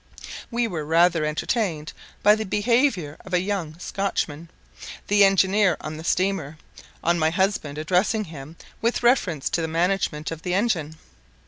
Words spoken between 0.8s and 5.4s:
rather entertained by the behaviour of a young Scotchman, the